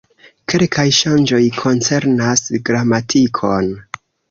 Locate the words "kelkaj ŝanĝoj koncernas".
0.53-2.43